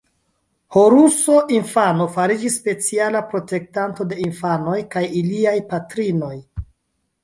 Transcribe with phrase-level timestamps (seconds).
[0.77, 6.37] Horuso infano fariĝis speciala protektanto de infanoj kaj iliaj patrinoj.